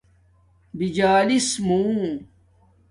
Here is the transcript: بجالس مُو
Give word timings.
بجالس 0.77 1.49
مُو 1.67 1.81